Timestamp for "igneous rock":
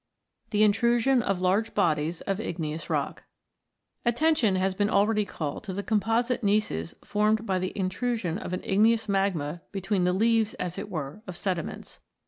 2.39-3.21